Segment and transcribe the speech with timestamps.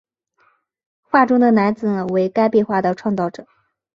[1.03, 3.45] 画中的男子为该壁画的创作者。